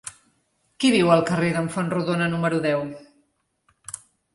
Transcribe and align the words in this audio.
Qui 0.83 0.91
viu 0.95 1.11
al 1.17 1.21
carrer 1.29 1.53
d'en 1.59 1.71
Fontrodona 1.77 2.33
número 2.35 2.67
deu? 2.67 2.87